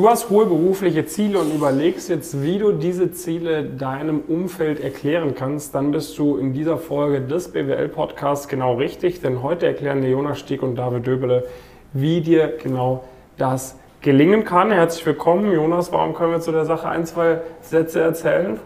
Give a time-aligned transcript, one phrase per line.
[0.00, 5.34] Du hast hohe berufliche Ziele und überlegst jetzt, wie du diese Ziele deinem Umfeld erklären
[5.34, 10.08] kannst, dann bist du in dieser Folge des BWL-Podcasts genau richtig, denn heute erklären dir
[10.08, 11.44] Jonas Stieg und David Döbele,
[11.92, 13.04] wie dir genau
[13.36, 14.72] das gelingen kann.
[14.72, 15.52] Herzlich willkommen.
[15.52, 18.58] Jonas, warum können wir zu der Sache ein, zwei Sätze erzählen?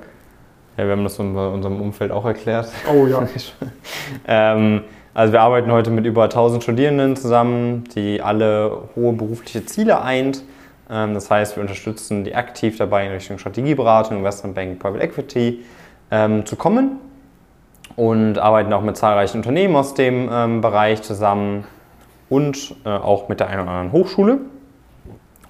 [0.76, 2.68] Ja, wir haben das in unserem Umfeld auch erklärt.
[2.88, 3.26] Oh ja.
[4.28, 4.82] ähm,
[5.14, 10.44] also wir arbeiten heute mit über 1000 Studierenden zusammen, die alle hohe berufliche Ziele eint.
[10.94, 15.64] Ähm, das heißt, wir unterstützen die aktiv dabei in Richtung Strategieberatung, Investmentbank, Private Equity
[16.10, 17.00] ähm, zu kommen
[17.96, 21.64] und arbeiten auch mit zahlreichen Unternehmen aus dem ähm, Bereich zusammen
[22.30, 24.38] und äh, auch mit der einen oder anderen Hochschule.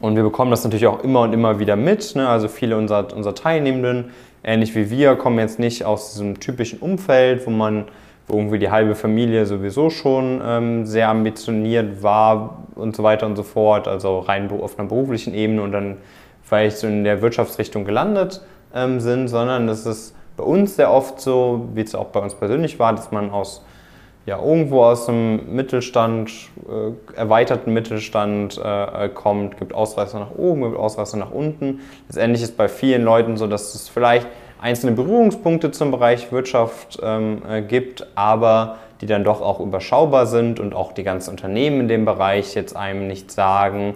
[0.01, 2.15] Und wir bekommen das natürlich auch immer und immer wieder mit.
[2.17, 2.29] Ne?
[2.29, 4.11] Also viele unserer, unserer Teilnehmenden,
[4.43, 7.87] ähnlich wie wir, kommen jetzt nicht aus diesem typischen Umfeld, wo man
[8.27, 13.37] wo irgendwie die halbe Familie sowieso schon ähm, sehr ambitioniert war und so weiter und
[13.37, 15.99] so fort, also rein auf einer beruflichen Ebene und dann
[16.43, 18.41] vielleicht so in der Wirtschaftsrichtung gelandet
[18.75, 22.35] ähm, sind, sondern das ist bei uns sehr oft so, wie es auch bei uns
[22.35, 23.65] persönlich war, dass man aus
[24.27, 26.31] ja, irgendwo aus dem Mittelstand,
[26.67, 31.81] äh, erweiterten Mittelstand äh, kommt, gibt Ausreißer nach oben, gibt Ausreißer nach unten.
[32.09, 34.27] Letztendlich ist bei vielen Leuten so, dass es vielleicht
[34.65, 40.59] einzelne Berührungspunkte zum Bereich Wirtschaft ähm, äh, gibt, aber die dann doch auch überschaubar sind
[40.59, 43.95] und auch die ganzen Unternehmen in dem Bereich jetzt einem nicht sagen.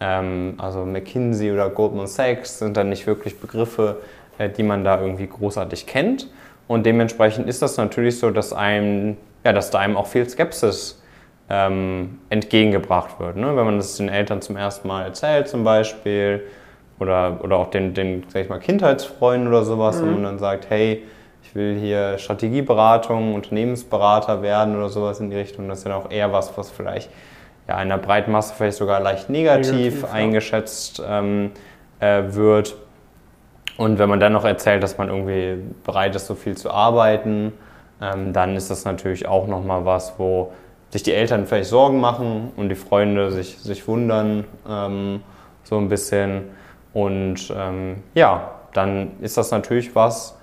[0.00, 3.98] Ähm, also McKinsey oder Goldman Sachs sind dann nicht wirklich Begriffe,
[4.38, 6.30] äh, die man da irgendwie großartig kennt.
[6.66, 11.02] Und dementsprechend ist das natürlich so, dass einem, ja, dass da einem auch viel Skepsis
[11.50, 13.36] ähm, entgegengebracht wird.
[13.36, 13.54] Ne?
[13.54, 16.42] Wenn man das den Eltern zum ersten Mal erzählt zum Beispiel
[16.98, 20.08] oder, oder auch den, den sag ich mal, Kindheitsfreunden oder sowas, mhm.
[20.08, 21.02] und man dann sagt, hey,
[21.42, 25.68] ich will hier Strategieberatung, Unternehmensberater werden oder sowas in die Richtung.
[25.68, 27.10] Das ist ja auch eher was, was vielleicht
[27.68, 31.52] ja, in der breiten Masse vielleicht sogar leicht negativ, negativ eingeschätzt ähm,
[32.00, 32.76] äh, wird.
[33.76, 37.52] Und wenn man dann noch erzählt, dass man irgendwie bereit ist, so viel zu arbeiten,
[38.00, 40.52] ähm, dann ist das natürlich auch nochmal was, wo
[40.90, 45.20] sich die Eltern vielleicht Sorgen machen und die Freunde sich, sich wundern, ähm,
[45.64, 46.44] so ein bisschen.
[46.96, 50.38] Und ähm, ja, dann ist das natürlich was,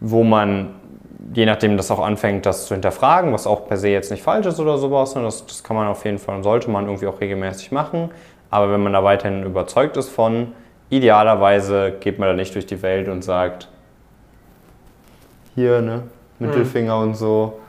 [0.00, 0.70] wo man,
[1.34, 4.46] je nachdem das auch anfängt, das zu hinterfragen, was auch per se jetzt nicht falsch
[4.46, 7.06] ist oder sowas, ne, das, das kann man auf jeden Fall und sollte man irgendwie
[7.06, 8.10] auch regelmäßig machen.
[8.48, 10.54] Aber wenn man da weiterhin überzeugt ist von,
[10.88, 13.68] idealerweise geht man da nicht durch die Welt und sagt,
[15.54, 16.04] hier, ne,
[16.38, 17.08] Mittelfinger mhm.
[17.08, 17.60] und so,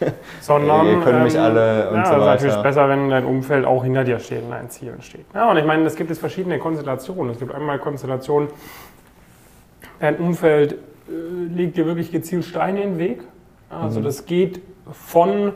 [0.40, 2.34] sondern ihr könnt mich ähm, alle und ja, so weiter.
[2.34, 5.24] Es ist natürlich besser, wenn dein Umfeld auch hinter dir steht und deinen Zielen steht.
[5.34, 7.32] Ja, und ich meine, es gibt jetzt verschiedene Konstellationen.
[7.32, 8.48] Es gibt einmal Konstellationen,
[10.00, 13.20] dein Umfeld äh, legt dir wirklich gezielt Steine in den Weg.
[13.70, 14.04] Also mhm.
[14.04, 14.60] das geht
[14.92, 15.52] von,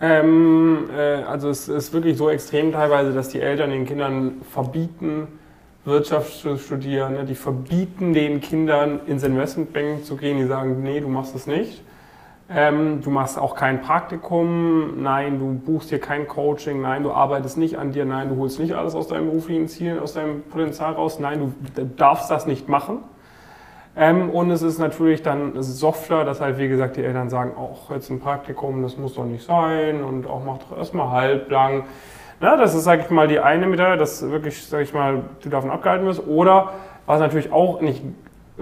[0.00, 5.26] ähm, äh, also es ist wirklich so extrem teilweise, dass die Eltern den Kindern verbieten,
[5.84, 7.14] Wirtschaft zu studieren.
[7.14, 7.24] Ne?
[7.24, 10.36] Die verbieten den Kindern ins Investmentbank zu gehen.
[10.36, 11.82] Die sagen, nee, du machst das nicht.
[12.52, 17.56] Ähm, du machst auch kein Praktikum, nein, du buchst dir kein Coaching, nein, du arbeitest
[17.56, 20.94] nicht an dir, nein, du holst nicht alles aus deinem beruflichen Ziel, aus deinem Potenzial
[20.94, 23.04] raus, nein, du darfst das nicht machen.
[23.96, 27.88] Ähm, und es ist natürlich dann softer, dass halt, wie gesagt, die Eltern sagen, auch
[27.90, 31.84] jetzt ein Praktikum, das muss doch nicht sein und auch mach doch erstmal halblang.
[32.40, 35.50] Na, das ist, sag ich mal, die eine Medaille, dass wirklich, sag ich mal, du
[35.50, 36.26] davon abgehalten wirst.
[36.26, 36.72] Oder
[37.06, 38.02] was natürlich auch nicht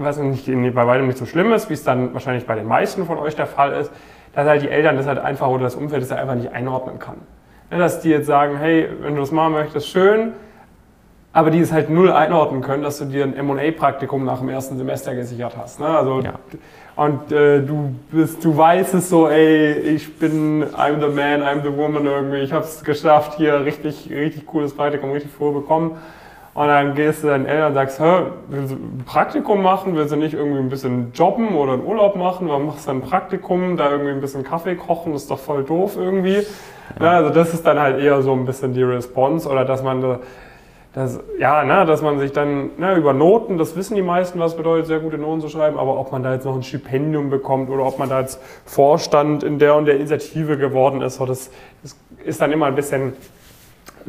[0.03, 3.05] was nicht, bei weitem nicht so schlimm ist, wie es dann wahrscheinlich bei den meisten
[3.05, 3.91] von euch der Fall ist,
[4.33, 6.99] dass halt die Eltern das halt einfach oder das Umfeld das halt einfach nicht einordnen
[6.99, 7.17] kann.
[7.69, 10.33] dass die jetzt sagen, hey, wenn du das machen möchtest, schön,
[11.31, 14.77] aber die es halt null einordnen können, dass du dir ein M&A-Praktikum nach dem ersten
[14.77, 15.79] Semester gesichert hast.
[15.79, 15.87] Ne?
[15.87, 16.33] Also, ja.
[16.95, 21.61] Und äh, du, bist, du weißt es so, ey, ich bin, I'm the man, I'm
[21.63, 25.91] the woman irgendwie, ich habe es geschafft, hier richtig, richtig cooles Praktikum, richtig vorbekommen.
[26.59, 29.95] Und dann gehst du deinen Eltern und sagst, Hä, willst du ein Praktikum machen?
[29.95, 32.49] Willst du nicht irgendwie ein bisschen jobben oder einen Urlaub machen?
[32.49, 33.77] Warum machst du ein Praktikum?
[33.77, 35.13] Da irgendwie ein bisschen Kaffee kochen?
[35.13, 36.39] Das ist doch voll doof irgendwie.
[36.99, 37.05] Ja.
[37.05, 40.19] Ja, also das ist dann halt eher so ein bisschen die Response oder dass man
[40.91, 44.57] das, ja, ne, dass man sich dann ne, über Noten, das wissen die meisten, was
[44.57, 47.69] bedeutet, sehr gute Noten zu schreiben, aber ob man da jetzt noch ein Stipendium bekommt
[47.69, 51.51] oder ob man da jetzt Vorstand in der und der Initiative geworden ist, so das,
[51.83, 51.95] das
[52.25, 53.13] ist dann immer ein bisschen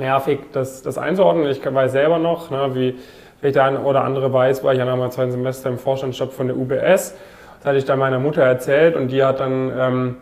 [0.01, 1.47] nervig, das, das einzuordnen.
[1.47, 2.97] Ich weiß selber noch, ne, wie
[3.39, 6.33] vielleicht der eine oder andere weiß, war ich ja nach meinem zweiten Semester im Vorstandstab
[6.33, 7.15] von der UBS.
[7.59, 10.17] Das hatte ich dann meiner Mutter erzählt und die hat dann ähm,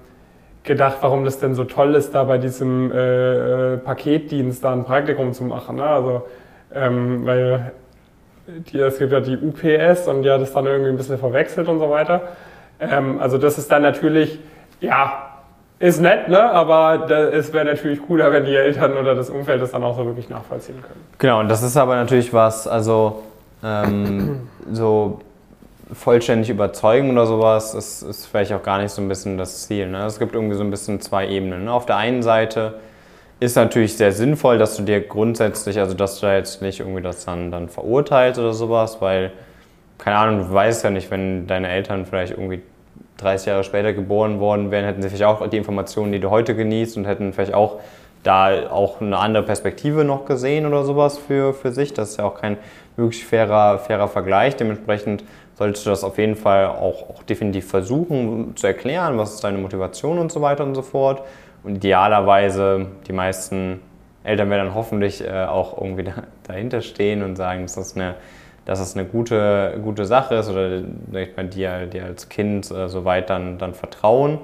[0.65, 4.85] gedacht, warum das denn so toll ist, da bei diesem äh, äh Paketdienst da ein
[4.85, 5.77] Praktikum zu machen.
[5.77, 5.85] Ne?
[5.85, 6.23] Also,
[6.75, 7.73] ähm, weil
[8.47, 11.69] die, es gibt ja die UPS und die hat es dann irgendwie ein bisschen verwechselt
[11.69, 12.23] und so weiter.
[12.81, 14.39] Ähm, also das ist dann natürlich,
[14.81, 15.28] ja,
[15.81, 16.43] ist nett, ne?
[16.43, 20.05] aber es wäre natürlich cooler, wenn die Eltern oder das Umfeld das dann auch so
[20.05, 21.05] wirklich nachvollziehen können.
[21.19, 23.23] Genau, und das ist aber natürlich was, also
[23.63, 25.21] ähm, so
[25.93, 29.89] vollständig überzeugen oder sowas, ist, ist vielleicht auch gar nicht so ein bisschen das Ziel.
[29.89, 30.05] Ne?
[30.05, 31.65] Es gibt irgendwie so ein bisschen zwei Ebenen.
[31.65, 31.73] Ne?
[31.73, 32.75] Auf der einen Seite
[33.41, 37.03] ist natürlich sehr sinnvoll, dass du dir grundsätzlich, also dass du da jetzt nicht irgendwie
[37.03, 39.33] das dann, dann verurteilst oder sowas, weil,
[39.97, 42.63] keine Ahnung, du weißt ja nicht, wenn deine Eltern vielleicht irgendwie
[43.19, 46.57] 30 Jahre später geboren worden wären, hätten sie vielleicht auch die Informationen, die du heute
[46.57, 47.81] genießt und hätten vielleicht auch
[48.23, 51.93] da auch eine andere Perspektive noch gesehen oder sowas für, für sich.
[51.95, 52.57] Das ist ja auch kein
[52.97, 54.57] wirklich fairer, fairer Vergleich.
[54.57, 55.25] Dementsprechend
[55.55, 59.59] solltest du das auf jeden Fall auch, auch definitiv versuchen zu erklären, was ist deine
[59.59, 61.23] Motivation und so weiter und so fort.
[61.65, 63.81] Und idealerweise, die meisten
[64.25, 66.13] Eltern werden dann hoffentlich äh, auch irgendwie da,
[66.45, 68.15] dahinter stehen und sagen, dass das eine
[68.69, 73.31] dass es eine gute, gute Sache ist oder bei dir, dir als Kind äh, soweit
[73.31, 74.41] dann, dann vertrauen.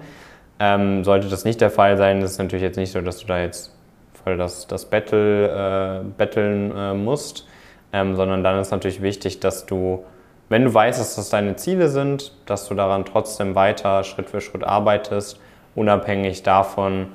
[0.59, 3.27] Ähm, sollte das nicht der Fall sein, ist es natürlich jetzt nicht so, dass du
[3.27, 3.77] da jetzt
[4.25, 7.47] voll das, das Battle, äh, betteln äh, musst,
[7.93, 10.05] ähm, sondern dann ist natürlich wichtig, dass du,
[10.49, 14.41] wenn du weißt, dass das deine Ziele sind, dass du daran trotzdem weiter Schritt für
[14.41, 15.39] Schritt arbeitest,
[15.75, 17.09] unabhängig davon,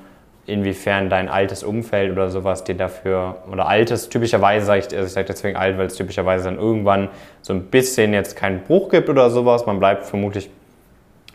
[0.50, 5.12] inwiefern dein altes Umfeld oder sowas dir dafür, oder altes, typischerweise sage ich, also ich
[5.12, 7.08] sage deswegen alt, weil es typischerweise dann irgendwann
[7.42, 9.66] so ein bisschen jetzt keinen Bruch gibt oder sowas.
[9.66, 10.50] Man bleibt vermutlich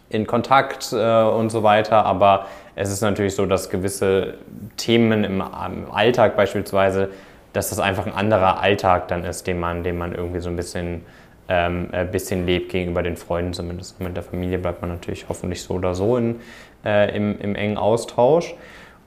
[0.09, 2.45] in Kontakt äh, und so weiter, aber
[2.75, 4.35] es ist natürlich so, dass gewisse
[4.77, 7.09] Themen im, im, Alltag beispielsweise,
[7.53, 10.55] dass das einfach ein anderer Alltag dann ist, den man, den man irgendwie so ein
[10.55, 11.05] bisschen,
[11.47, 13.99] ähm, ein bisschen lebt gegenüber den Freunden zumindest.
[14.01, 16.41] Mit der Familie bleibt man natürlich hoffentlich so oder so in,
[16.83, 18.55] äh, im, im engen Austausch.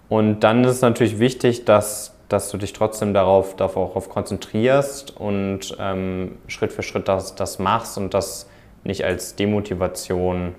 [0.08, 5.76] Und dann ist es natürlich wichtig, dass, dass du dich trotzdem darauf, darauf konzentrierst und
[5.78, 8.48] ähm, Schritt für Schritt das, das machst und das
[8.84, 10.54] nicht als Demotivation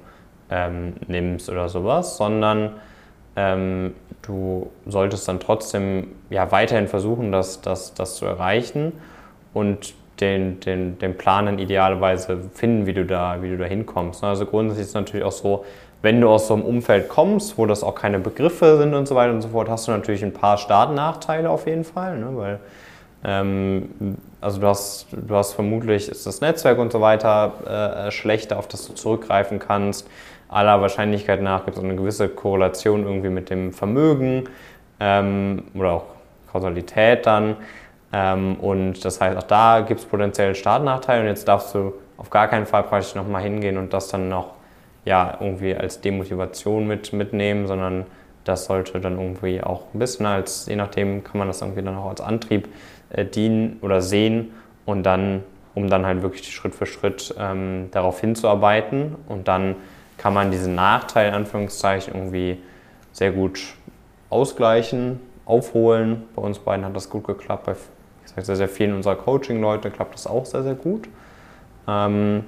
[0.51, 2.73] ähm, nimmst oder sowas, sondern
[3.35, 8.93] ähm, du solltest dann trotzdem ja, weiterhin versuchen, das, das, das zu erreichen
[9.53, 14.23] und den, den, den Plan idealerweise finden, wie du da, wie du da hinkommst.
[14.23, 15.65] Also grundsätzlich ist es natürlich auch so,
[16.01, 19.15] wenn du aus so einem Umfeld kommst, wo das auch keine Begriffe sind und so
[19.15, 22.29] weiter und so fort, hast du natürlich ein paar Startnachteile auf jeden Fall, ne?
[22.31, 22.59] weil
[23.23, 28.57] ähm, also du hast, du hast vermutlich ist das Netzwerk und so weiter äh, schlechter,
[28.57, 30.07] auf das du zurückgreifen kannst.
[30.47, 34.45] Aller Wahrscheinlichkeit nach gibt es eine gewisse Korrelation irgendwie mit dem Vermögen
[34.99, 36.05] ähm, oder auch
[36.51, 37.57] Kausalität dann.
[38.13, 42.29] Ähm, und das heißt, auch da gibt es potenziell Startnachteile und jetzt darfst du auf
[42.29, 44.58] gar keinen Fall praktisch nochmal hingehen und das dann noch
[45.09, 48.05] ja, irgendwie als Demotivation mit, mitnehmen, sondern
[48.43, 51.97] das sollte dann irgendwie auch ein bisschen als, je nachdem kann man das irgendwie dann
[51.97, 52.69] auch als Antrieb
[53.09, 54.51] äh, dienen oder sehen
[54.85, 59.77] und dann, um dann halt wirklich Schritt für Schritt ähm, darauf hinzuarbeiten und dann
[60.19, 62.59] kann man diesen Nachteil in Anführungszeichen irgendwie
[63.11, 63.59] sehr gut
[64.29, 66.21] ausgleichen, aufholen.
[66.35, 67.65] Bei uns beiden hat das gut geklappt.
[67.65, 67.75] Bei
[68.43, 71.09] sehr, sehr vielen unserer Coaching-Leute klappt das auch sehr, sehr gut.
[71.87, 72.43] Ähm,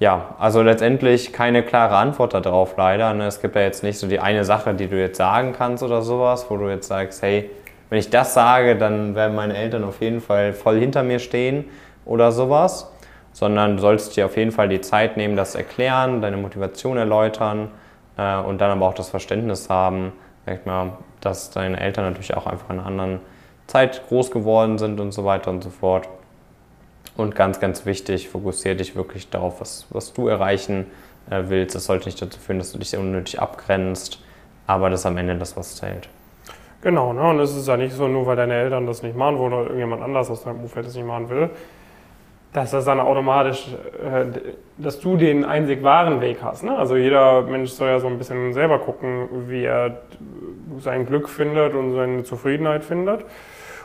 [0.00, 3.14] ja, also letztendlich keine klare Antwort darauf leider.
[3.14, 3.26] Ne?
[3.26, 6.02] Es gibt ja jetzt nicht so die eine Sache, die du jetzt sagen kannst oder
[6.02, 7.50] sowas, wo du jetzt sagst, hey,
[7.90, 11.66] wenn ich das sage, dann werden meine Eltern auf jeden Fall voll hinter mir stehen
[12.04, 12.90] oder sowas.
[13.32, 17.70] Sondern du sollst dir auf jeden Fall die Zeit nehmen, das erklären, deine Motivation erläutern
[18.16, 20.12] äh, und dann aber auch das Verständnis haben,
[20.64, 23.20] mal, dass deine Eltern natürlich auch einfach in einer anderen
[23.66, 26.08] Zeit groß geworden sind und so weiter und so fort.
[27.16, 30.86] Und ganz, ganz wichtig, fokussiere dich wirklich darauf, was, was du erreichen
[31.30, 31.74] äh, willst.
[31.74, 34.20] Das sollte nicht dazu führen, dass du dich unnötig abgrenzt,
[34.66, 36.08] aber das ist am Ende das, was zählt.
[36.82, 37.22] Genau, ne?
[37.22, 39.62] und es ist ja nicht so, nur weil deine Eltern das nicht machen wollen oder
[39.64, 41.48] irgendjemand anders aus deinem Umfeld das nicht machen will,
[42.52, 43.68] dass das dann automatisch,
[44.02, 44.26] äh,
[44.76, 46.62] dass du den einzig wahren Weg hast.
[46.62, 46.76] Ne?
[46.76, 50.02] Also jeder Mensch soll ja so ein bisschen selber gucken, wie er
[50.78, 53.24] sein Glück findet und seine Zufriedenheit findet.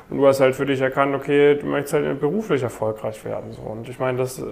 [0.09, 3.51] Und du hast halt für dich erkannt, okay, du möchtest halt beruflich erfolgreich werden.
[3.51, 3.61] So.
[3.61, 4.43] Und ich meine, das, äh,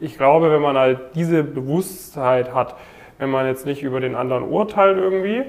[0.00, 2.76] ich glaube, wenn man halt diese Bewusstheit hat,
[3.18, 5.44] wenn man jetzt nicht über den anderen urteilt irgendwie,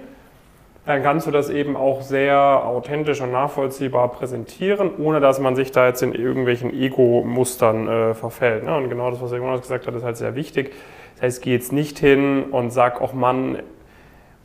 [0.85, 5.73] dann kannst du das eben auch sehr authentisch und nachvollziehbar präsentieren, ohne dass man sich
[5.73, 8.63] da jetzt in irgendwelchen Ego-Mustern äh, verfällt.
[8.63, 8.75] Ne?
[8.75, 10.73] Und genau das, was Jonas gesagt hat, ist halt sehr wichtig.
[11.15, 13.59] Das heißt, geh jetzt nicht hin und sag, auch Mann,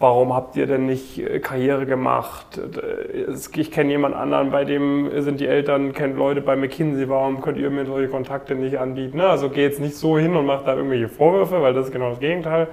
[0.02, 2.58] warum habt ihr denn nicht äh, Karriere gemacht?
[2.58, 7.40] Äh, ich kenne jemand anderen, bei dem sind die Eltern, kennt Leute bei McKinsey, warum
[7.40, 9.20] könnt ihr mir solche Kontakte nicht anbieten?
[9.20, 12.10] Also geh jetzt nicht so hin und mach da irgendwelche Vorwürfe, weil das ist genau
[12.10, 12.66] das Gegenteil,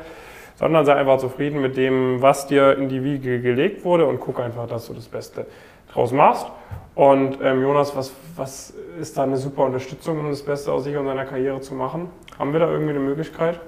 [0.55, 4.39] sondern sei einfach zufrieden mit dem, was dir in die Wiege gelegt wurde und guck
[4.39, 5.45] einfach, dass du das Beste
[5.93, 6.47] draus machst.
[6.95, 10.97] Und ähm, Jonas, was, was ist da eine super Unterstützung, um das Beste aus sich
[10.97, 12.09] und seiner Karriere zu machen?
[12.37, 13.59] Haben wir da irgendwie eine Möglichkeit?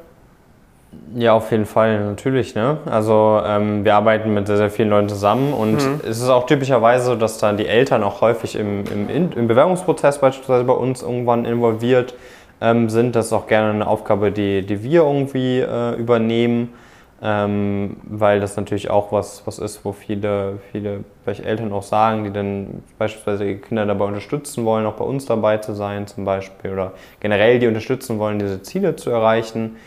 [1.15, 2.55] Ja, auf jeden Fall, natürlich.
[2.55, 2.77] Ne?
[2.85, 6.01] Also ähm, wir arbeiten mit sehr, sehr vielen Leuten zusammen und mhm.
[6.03, 10.19] es ist auch typischerweise so, dass dann die Eltern auch häufig im, im, im Bewerbungsprozess
[10.19, 12.13] beispielsweise bei uns irgendwann involviert
[12.59, 13.15] ähm, sind.
[13.15, 16.73] Das ist auch gerne eine Aufgabe, die, die wir irgendwie äh, übernehmen,
[17.21, 22.25] ähm, weil das natürlich auch was, was ist, wo viele, viele vielleicht Eltern auch sagen,
[22.25, 26.25] die dann beispielsweise ihre Kinder dabei unterstützen wollen, auch bei uns dabei zu sein zum
[26.25, 29.77] Beispiel oder generell die unterstützen wollen, diese Ziele zu erreichen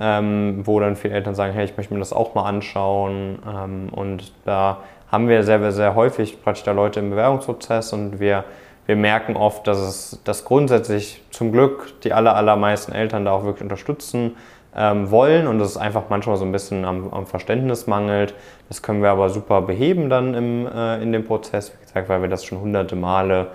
[0.00, 3.38] ähm, wo dann viele Eltern sagen, hey, ich möchte mir das auch mal anschauen.
[3.46, 4.78] Ähm, und da
[5.10, 8.44] haben wir sehr, sehr häufig praktisch da Leute im Bewerbungsprozess und wir,
[8.86, 13.44] wir merken oft, dass es dass grundsätzlich zum Glück die aller, allermeisten Eltern da auch
[13.44, 14.36] wirklich unterstützen
[14.76, 18.34] ähm, wollen und dass es einfach manchmal so ein bisschen am, am, Verständnis mangelt.
[18.68, 22.20] Das können wir aber super beheben dann im, äh, in dem Prozess, wie gesagt, weil
[22.22, 23.48] wir das schon hunderte Male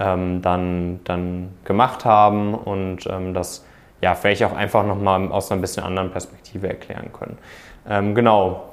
[0.00, 3.64] ähm, dann, dann gemacht haben und ähm, das
[4.00, 7.38] ja, vielleicht auch einfach nochmal aus einer bisschen anderen Perspektive erklären können.
[7.88, 8.64] Ähm, genau,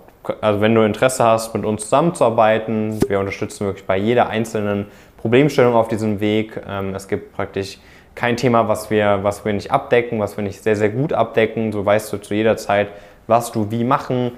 [0.41, 4.87] also wenn du Interesse hast, mit uns zusammenzuarbeiten, wir unterstützen wirklich bei jeder einzelnen
[5.17, 6.61] Problemstellung auf diesem Weg.
[6.67, 7.79] Ähm, es gibt praktisch
[8.15, 11.71] kein Thema, was wir, was wir nicht abdecken, was wir nicht sehr, sehr gut abdecken.
[11.71, 12.89] So weißt du zu jeder Zeit,
[13.27, 14.31] was du wie machen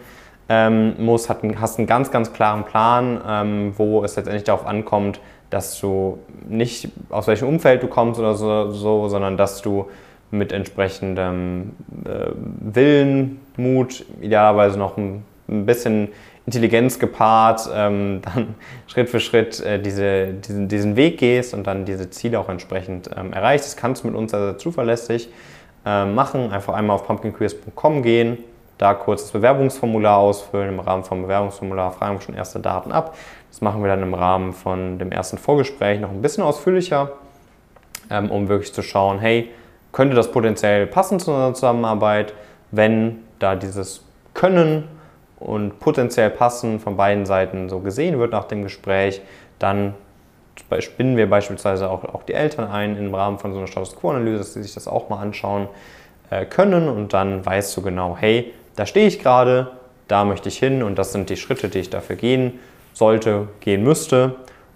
[0.50, 5.80] ähm, musst, hast einen ganz, ganz klaren Plan, ähm, wo es letztendlich darauf ankommt, dass
[5.80, 9.88] du nicht aus welchem Umfeld du kommst oder so, so sondern dass du
[10.34, 11.72] mit entsprechendem
[12.06, 16.10] äh, Willen, Mut, idealerweise noch ein, ein bisschen
[16.46, 18.56] Intelligenz gepaart, ähm, dann
[18.88, 23.10] Schritt für Schritt äh, diese, diesen, diesen Weg gehst und dann diese Ziele auch entsprechend
[23.16, 23.68] ähm, erreichst.
[23.68, 25.30] Das kannst du mit uns sehr, sehr zuverlässig
[25.86, 26.52] äh, machen.
[26.52, 28.40] Einfach einmal auf pumpkinqueers.com gehen,
[28.78, 30.70] da kurz das Bewerbungsformular ausfüllen.
[30.70, 33.16] Im Rahmen vom Bewerbungsformular fragen wir schon erste Daten ab.
[33.52, 37.12] Das machen wir dann im Rahmen von dem ersten Vorgespräch noch ein bisschen ausführlicher,
[38.10, 39.50] ähm, um wirklich zu schauen, hey,
[39.94, 42.34] könnte das potenziell passen zu unserer Zusammenarbeit,
[42.72, 44.90] wenn da dieses Können
[45.40, 49.22] und potenziell Passen von beiden Seiten so gesehen wird nach dem Gespräch,
[49.60, 49.94] dann
[50.80, 54.38] spinnen wir beispielsweise auch, auch die Eltern ein im Rahmen von so einer Status Quo-Analyse,
[54.40, 55.68] dass sie sich das auch mal anschauen
[56.30, 59.72] äh, können und dann weißt du genau, hey, da stehe ich gerade,
[60.08, 62.60] da möchte ich hin und das sind die Schritte, die ich dafür gehen
[62.94, 64.36] sollte, gehen müsste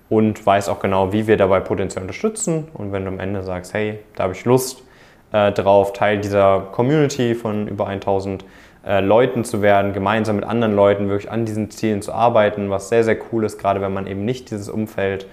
[0.10, 3.74] und weiß auch genau, wie wir dabei potenziell unterstützen und wenn du am Ende sagst,
[3.74, 4.84] hey, da habe ich Lust,
[5.32, 8.46] äh, drauf, Teil dieser Community von über 1000
[8.86, 12.90] äh, Leuten zu werden, gemeinsam mit anderen Leuten wirklich an diesen Zielen zu arbeiten, was
[12.90, 15.28] sehr, sehr cool ist, gerade wenn man eben nicht dieses Umfeld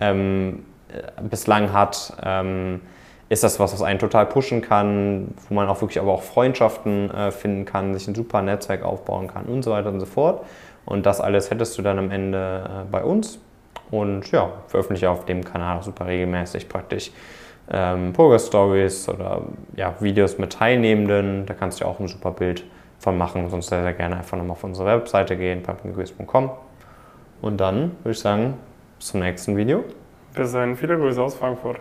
[0.00, 2.12] ähm, äh, bislang hat.
[2.22, 2.80] Ähm,
[3.28, 7.10] ist das was, was einen total pushen kann, wo man auch wirklich aber auch Freundschaften
[7.12, 10.44] äh, finden kann, sich ein super Netzwerk aufbauen kann und so weiter und so fort.
[10.84, 13.38] Und das alles hättest du dann am Ende äh, bei uns.
[13.90, 17.12] Und ja, veröffentliche auf dem Kanal super regelmäßig praktisch
[17.70, 19.42] ähm, Progress Stories oder
[19.76, 21.46] ja, Videos mit Teilnehmenden.
[21.46, 22.64] Da kannst du auch ein super Bild
[22.98, 23.48] von machen.
[23.48, 26.50] Sonst sehr, sehr gerne einfach nochmal auf unsere Webseite gehen, pumpkinggrüß.com.
[27.40, 28.54] Und dann würde ich sagen,
[28.98, 29.84] bis zum nächsten Video.
[30.34, 31.80] Bis dahin, viele Grüße aus Frankfurt.